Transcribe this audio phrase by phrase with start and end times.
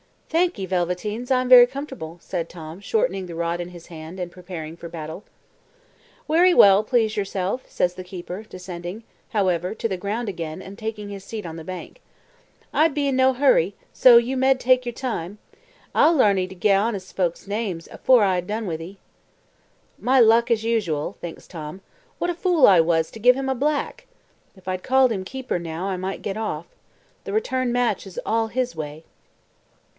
[0.29, 4.31] "Thank 'ee, Velveteens, I'm very comfortable," said Tom, shortening the rod in his hand, and
[4.31, 5.25] preparing for battle.
[6.27, 11.09] "Werry well, please yourself," says the keeper, descending, however, to the ground again, and taking
[11.09, 12.01] his seat on the bank.
[12.73, 15.37] "I bean't in no hurry, so you med take your time.
[15.93, 18.97] I'll larn 'ee to gee honest folk names afore I've done with 'ee."
[19.99, 21.81] "My luck as usual," thinks Tom;
[22.19, 24.07] "what a fool I was to give him a black!
[24.55, 26.65] If I'd called him 'keeper,' now, I might get off.
[27.25, 29.03] The return match is all his way."